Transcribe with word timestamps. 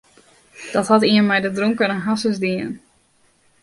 Dat 0.73 0.87
hat 0.91 1.03
ien 1.13 1.27
mei 1.29 1.41
de 1.43 1.51
dronkene 1.57 1.97
harsens 2.05 2.37
dien. 2.43 2.69